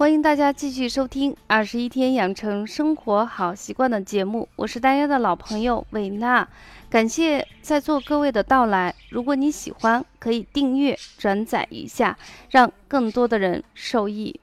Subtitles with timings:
[0.00, 6.48] 欢迎大家继续收听《二十一天养成生活好习惯》的节目，我是大家的老朋友伟娜，
[6.88, 8.94] 感谢在座各位的到来。
[9.10, 12.16] 如果你喜欢，可以订阅、转载一下，
[12.48, 14.40] 让更多的人受益。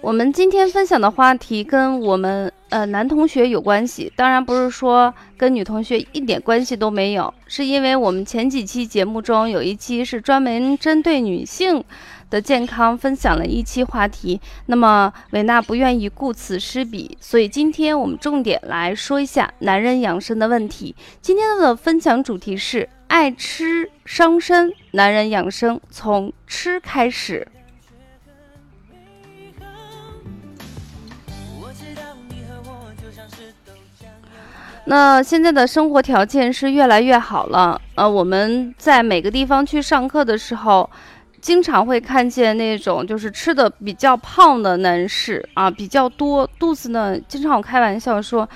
[0.00, 11.84] 我们今天分享的话题跟我们呃男同学有关系，当然不是说跟女同学一点关系都没有，是因为我们前几期节目中有一期是专门针对女性
[12.30, 20.96] 的健康分享了一期话题，那么维娜不愿意顾此失彼，所以今天我们重点来说一下男人养生的问题。
[21.20, 27.46] 今天的分享主题是爱吃伤身，男人养生从吃开始。
[34.84, 40.90] 那现在的生活条件是越来越好了，呃，我们在每个地方去上课的时候，
[41.40, 48.48] 经常会看见那种就是吃的比较胖的男士啊，比较多，肚子呢，经常我开玩笑说，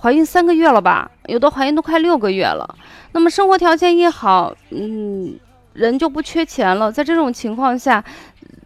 [0.00, 2.66] 怀孕三个月了吧，有的怀孕都快六个月了。
[3.12, 5.38] 那么生活条件一好，嗯，
[5.74, 8.02] 人就不缺钱了，在这种情况下。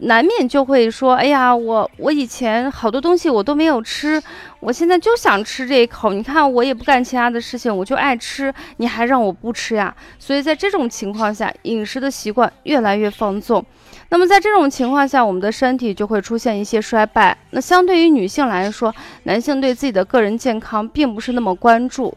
[0.01, 4.23] 难免就会说：“哎呀，我我以前好多东西我都没有吃，
[4.61, 6.13] 我现在就想吃这一口。
[6.13, 9.93] 你看我也不干其他的事情，我就爱吃，你还让我不吃呀？
[10.19, 13.65] 所以在这种情况下，饮食的习惯越来越放纵。
[14.11, 17.37] 那么在这种情况下，我们的身体就会出现一些衰败。
[17.51, 22.17] 那相对于女性来说，男性对自己的个人健康并不是那么关注。”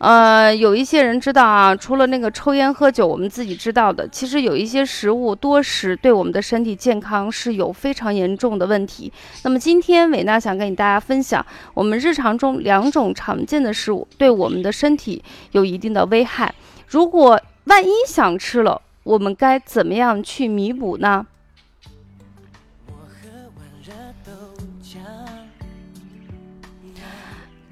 [0.00, 9.12] 呃，有一些人知道啊，除了那个抽烟喝酒，我们自己知道的，其实有一些食物多食对我们的身体健康是有非常严重的问题。
[9.44, 16.54] 那么今天伟娜想跟大家分享，我们日常中两种常见的食物对我们的身体有一定的危害。
[16.88, 21.26] 如果万一想吃了，我们该怎么样去弥补呢？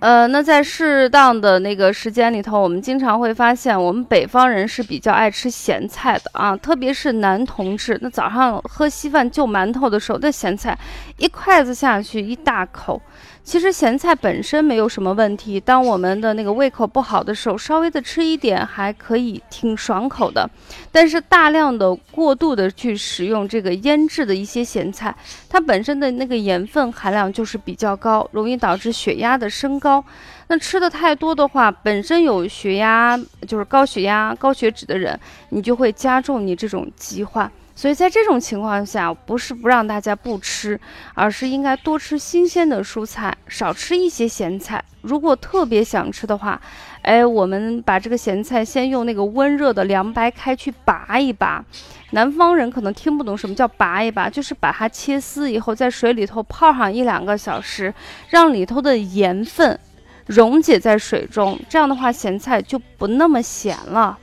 [0.01, 7.99] 呃，那在适当的那个时间里头，我们经常会发现，我们北方人是比较爱吃咸菜的啊，特别是男同志。
[8.01, 10.79] 那早上喝稀饭就馒头的时候，那咸菜
[11.17, 13.03] 一筷子下去一大口。
[13.43, 20.49] 其实咸菜本身没有什么问题，当我们的那个胃口不好的时候，稍微的吃一点还可以，挺爽口的。
[20.93, 25.15] 但是大量的过度的去使用这个腌制的一些咸菜，
[25.49, 29.88] 它本身的那个盐分含量就是比较高，容易导致血压的升高。
[29.89, 30.05] 高
[30.49, 35.19] 那吃的太多的话，本身有血压就是高血压、高血脂的人，
[35.49, 37.51] 你就会加重你这种疾患。
[37.75, 40.79] 所以在这种情况下，不是不让大家不吃，
[41.15, 44.83] 而是应该多吃新鲜的蔬菜，少吃一些咸菜。
[45.03, 46.61] 如果特别想吃的话，
[47.03, 51.65] 哎，我们把这个咸菜先用那个温热的凉白开去拔一拔。
[52.11, 57.93] 南方人可能听不懂什么叫拔一拔，就是把它切丝以后，在水里头泡上一两个小时，
[58.29, 59.79] 让里头的盐分
[60.27, 64.19] 溶解在水中，这样的话咸菜就不那么咸了。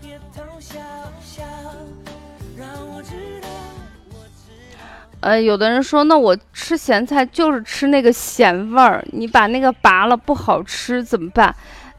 [0.00, 0.78] 别偷笑
[1.20, 1.44] 笑，
[2.56, 3.49] 让我知道
[5.20, 11.54] 呃，有的人说，那我吃咸菜就是吃那个咸味儿，你把那个拔了不好吃怎么办？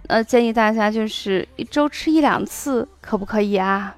[0.07, 3.95] 呃，建议大家就是一周吃一两次，可不可以啊？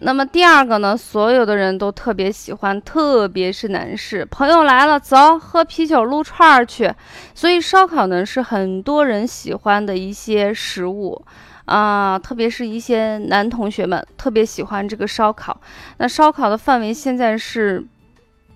[0.00, 6.92] 那么第二个呢，所有的人都特别喜欢，特别是男士朋友来了，走，喝啤酒撸串儿去。
[7.34, 11.22] 所以烧烤呢，是很多人喜欢的一些食物。
[11.64, 15.60] 啊，特别是一些男同学们特别喜欢这个烧烤。
[15.98, 17.84] 那烧烤的范围现在是，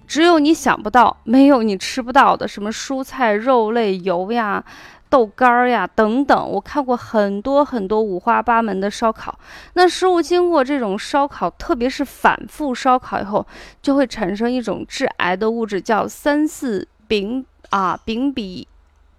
[0.07, 4.65] 只有你想不到，没有你吃不到的，什么蔬菜、肉类、油呀、
[5.09, 6.51] 豆干儿呀等等。
[6.51, 9.39] 我看过很多很多五花八门的烧烤。
[9.75, 13.47] 那食物经过这种烧烤，特别是反复烧烤以后，
[13.81, 18.67] 就会产生一种致癌的物质，叫三四丙啊丙比。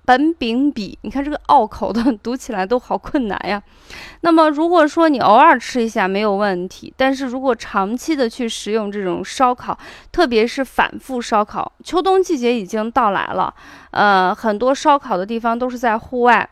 [0.07, 3.61] 苯丙比，你看这个拗口的，读起来都好困难呀。
[4.21, 9.77] 那么如果说你偶尔吃一下没有问题，但是如果长期的去食用这种烧烤，
[10.11, 13.53] 特别是反复烧烤，秋冬季节已经到来了，
[13.91, 16.49] 呃，很多烧烤的地方都是在户外，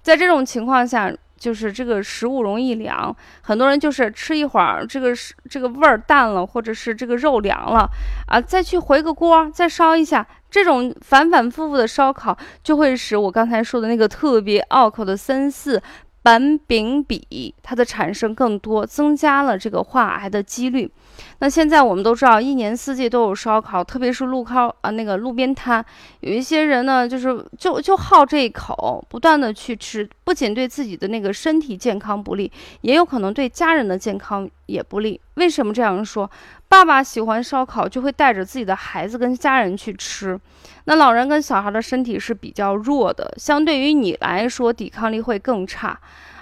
[0.00, 1.12] 在这种情况下。
[1.40, 7.88] 就是这个食物容易凉，很多人就是吃一会儿，这个是这个味儿淡了，或者是这个肉凉了
[8.28, 15.80] 啊，再去回个锅，再烧一下，这种反反复复的烧烤就会使我刚才说的那个特别拗口的三四
[16.24, 20.90] 苯丙芘它的产生更多，增加了这个患癌的几率。
[21.38, 25.84] 那现在我们都知道，一年四季都有烧烤，特别是路靠啊那个路边摊，
[26.20, 32.50] 有一些人呢，就是就就好这一口，不断的去吃，不仅对自己的那个身体健康不利，
[32.82, 35.20] 也有可能对家人的健康也不利。
[35.34, 36.30] 为什么这样说？
[36.68, 40.38] 爸爸喜欢烧烤，就会带着自己的孩子跟家人去吃。
[40.84, 45.98] 那老人跟小孩的身体是比较弱的，相对于你来说，抵抗力会更差。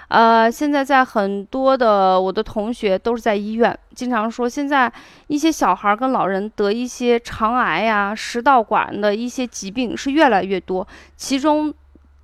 [0.09, 4.91] 呃，现在在很多的我的同学都是在医院，经常说现在
[5.27, 11.71] 一些小孩跟老人得一些肠癌呀、食道管的一些疾病是越来越多，其中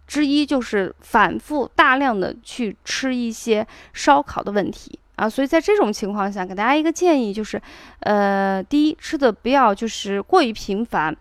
[0.08, 5.30] 之一就是反复大量的去吃一些烧烤的问题啊。
[5.30, 7.62] 所以在这种情况下，给大家一个建议就是，
[8.00, 11.16] 呃，第一吃的不要就是过于频繁。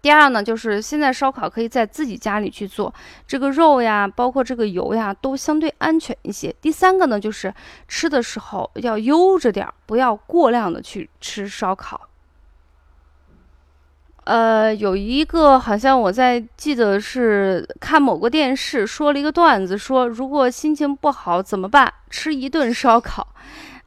[0.00, 2.92] 第二呢，就是现在烧烤可以在自己家里去做，
[3.24, 6.52] 这个肉呀，包括这个油呀，都相对安全一些。
[6.60, 7.54] 第三个呢，就是
[7.86, 12.08] 吃的时候要悠着点儿，不要过量的去吃烧烤。
[14.24, 21.92] 呃，有一个好像我在记得是看某个电视说了一个段子，说如果心情不好怎么办？
[22.08, 23.26] 吃一顿烧烤。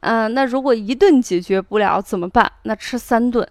[0.00, 2.50] 嗯，那如果一顿解决不了怎么办？
[2.62, 3.46] 那吃三顿。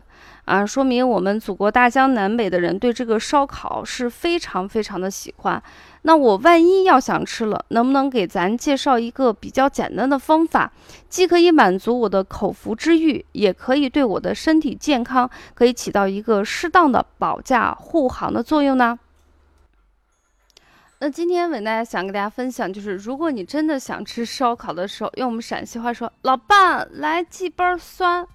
[0.45, 5.61] 啊，说明我们祖国大江南北的人对这个烧烤是非常非常的喜欢。
[6.03, 10.71] 那我万一要想吃了，能不能给咱介绍一个比较简单的方法，
[11.09, 18.99] 既可以满足我的口腹之欲，也可以对我的身体健康可以起到一个适当的保驾护航的作用呢？
[21.05, 28.27] 那今天伟大家想跟大家分享，就是如果你真的想吃烧烤的时候，用我们陕西话说，老伴来几瓣蒜。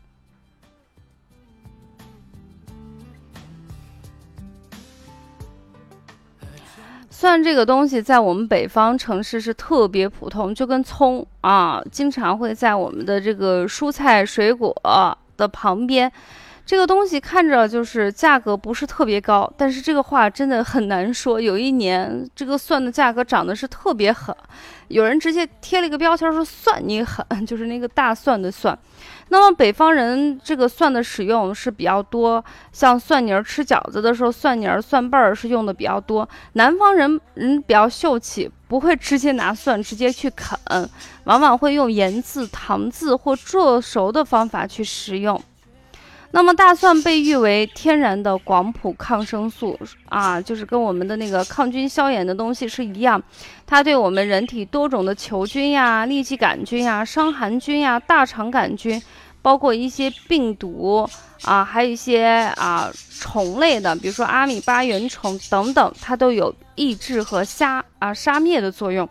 [7.10, 14.72] 蒜这个东西在我们北方城市是特别普通，就跟葱啊，经常会在我们的这个蔬菜水果
[15.36, 16.12] 的旁边。
[16.70, 21.40] 这个东西看着就是价格不是特别高，但是这个话真的很难说。
[21.40, 24.32] 有一年这个蒜的价格涨的是特别狠，
[24.86, 28.78] 有人直接贴了一个标签说“蒜你狠”， 就是那个大蒜的蒜。
[29.30, 36.28] 那么北方人这个蒜的使用是比较多，像蒜泥儿吃饺子的时候，蒜泥儿、蒜瓣儿是用的比较多。
[36.52, 40.56] 南方人人比较秀气，不会直接拿蒜直接去啃，
[41.24, 45.42] 往往会用盐渍、糖渍或做熟的方法去食用。
[46.32, 49.76] 那么大蒜被誉为天然的广谱抗生素
[50.08, 53.20] 啊，就是跟我们的那个抗菌消炎的东西是一样，
[53.66, 59.02] 它对我们人体多种的球菌呀、痢疾杆菌呀、伤寒菌呀、大肠杆菌，
[59.42, 61.04] 包括一些病毒
[61.42, 62.24] 啊，还有一些
[62.56, 62.88] 啊
[63.18, 69.08] 虫类的，比如说阿米巴原虫等等，它都有抑制和杀啊杀灭的作用。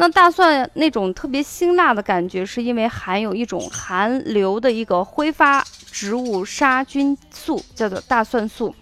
[0.00, 5.60] 那大蒜那种特别辛辣的感觉，是因为含有一种含硫的一个挥发
[5.90, 8.72] 植物杀菌素，叫做大蒜素。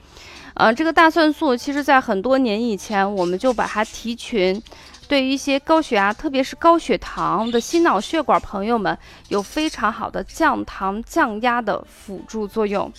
[0.52, 4.62] 呃，这个大蒜素其实在很多年以前，我们就把它提群，
[5.08, 8.96] 对于一些高血压，特别是高血糖的心脑血管朋友们，
[9.28, 12.92] 有非常好的降糖降压的辅助作用。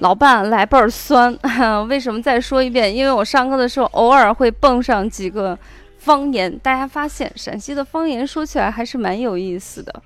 [0.00, 1.34] 老伴来倍儿酸，
[1.88, 2.94] 为什么再说一遍？
[2.94, 5.58] 因为我上课的时候偶尔会蹦上几个
[5.98, 10.02] 方言，大家发现陕西的方言说起来还是蛮有意思的。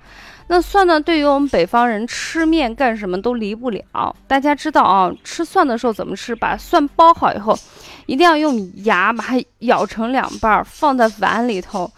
[0.51, 4.15] 那蒜呢，对于我们北方人吃面干什么都离不了。
[4.27, 6.35] 大家知道啊，吃蒜的时候怎么吃？
[6.35, 7.59] 把蒜剥好以后，
[8.07, 11.91] 一定要用牙把它咬成两半，放在碗里头。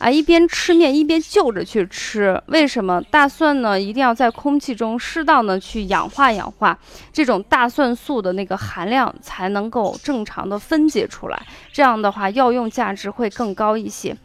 [0.00, 3.02] 啊，一边吃面一边就着去吃，为什么？
[3.10, 6.76] 大蒜呢，一定要在空气中适当的去氧化氧化，
[7.12, 14.16] 这种大蒜素的那个含量才能够正常的分解出来，这样的话药用价值会更高一些。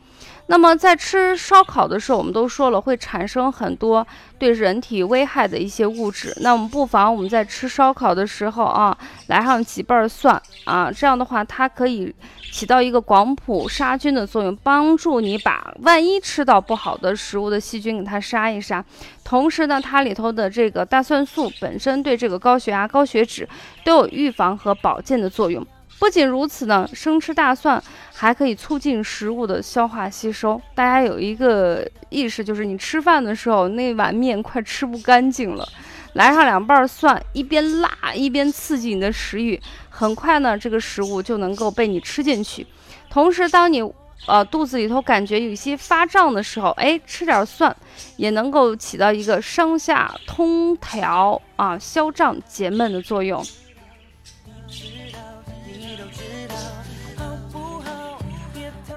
[0.47, 4.05] 那么在吃烧烤的时候，我们都说了会产生很多
[4.37, 6.31] 对人体危害的一些物质。
[6.41, 8.95] 那我们不妨我们在吃烧烤的时候啊，
[9.27, 12.13] 来上几瓣蒜啊，这样的话它可以
[12.51, 18.85] 起到一个广谱杀菌的作用，帮助你把万一吃到不好的食物的细菌给它杀一杀。
[19.23, 23.49] 同时呢，它里头的这个大蒜素本身对这个高血压、高血脂
[23.83, 25.65] 都有预防和保健的作用。
[25.97, 27.81] 不仅如此呢，生吃大蒜
[28.13, 30.61] 还可以促进食物的消化吸收。
[30.75, 35.67] 大家有一个意识，就是你吃饭的时候那碗面快吃不干净了，
[36.13, 39.59] 来上两瓣蒜，一边辣一边刺激你的食欲，
[39.89, 42.67] 很快呢，这个食物就能够被你吃进去。
[43.09, 43.81] 同时，当你
[44.27, 47.75] 呃肚子里头感觉有一些发胀的时候，哎，吃点蒜
[48.17, 53.41] 也能够起到一个上下通调啊、消胀解闷的作用。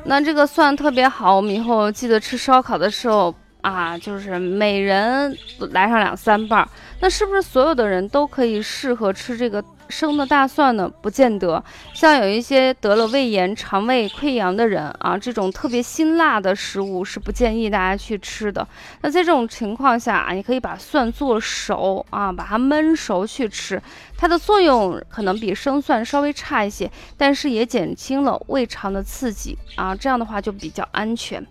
[0.09, 5.37] 那这个蒜特别好，我们以后记得吃烧烤的时候啊，就是每人
[5.73, 6.67] 来上两三瓣。
[7.01, 9.63] 那是不是所有的人都可以适合吃这个？
[9.89, 11.63] 生的大蒜呢，不见得。
[11.95, 18.67] 像有一些得了胃炎、肠胃溃疡的人啊，这种特别辛辣的食物是不建议大家去吃的。
[19.03, 23.83] 那在这种情况下啊，你可以把蒜做熟啊，把它焖熟去吃，
[24.17, 31.45] 它的作用可能比生蒜稍微差一些，但是也减轻了胃肠的刺激啊，这样的话就比较安全。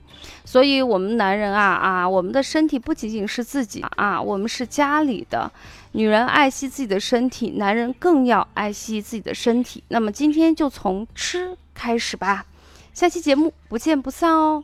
[0.44, 5.51] 所以，我们男人啊啊，我们的身体不仅仅是自己啊，我们是家里的。
[5.98, 9.84] 女人爱惜自己的身体，男人更要爱惜自己的身体。
[9.88, 12.46] 那么，今天就从吃开始吧。
[12.94, 14.63] 下期节目不见不散哦。